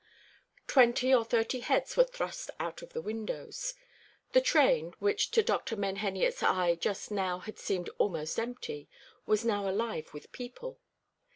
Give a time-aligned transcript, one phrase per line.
[0.65, 3.75] Twenty or thirty heads were thrust out of the windows.
[4.31, 5.75] The train, which to Dr.
[5.77, 8.89] Menheniot's eye just now had seemed almost empty,
[9.27, 10.79] was now alive with people.